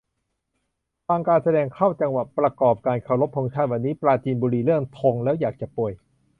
[1.07, 5.91] ฟังการแสดงเข้าจังหวะประกอบการเคารพธงชาติวันนี้ ปราจีนบุรี เรื่อง "ธง" แล้วอยากจะป่วย